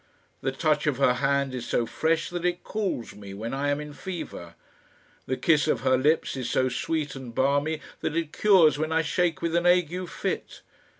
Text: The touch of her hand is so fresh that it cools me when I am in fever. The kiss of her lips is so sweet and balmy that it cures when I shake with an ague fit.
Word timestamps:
The 0.41 0.51
touch 0.51 0.87
of 0.87 0.97
her 0.97 1.13
hand 1.13 1.53
is 1.53 1.67
so 1.67 1.85
fresh 1.85 2.31
that 2.31 2.43
it 2.43 2.63
cools 2.63 3.13
me 3.13 3.35
when 3.35 3.53
I 3.53 3.69
am 3.69 3.79
in 3.79 3.93
fever. 3.93 4.55
The 5.27 5.37
kiss 5.37 5.67
of 5.67 5.81
her 5.81 5.95
lips 5.95 6.35
is 6.35 6.49
so 6.49 6.69
sweet 6.69 7.13
and 7.15 7.35
balmy 7.35 7.81
that 7.99 8.15
it 8.15 8.33
cures 8.33 8.79
when 8.79 8.91
I 8.91 9.03
shake 9.03 9.43
with 9.43 9.55
an 9.55 9.67
ague 9.67 10.09
fit. 10.09 10.61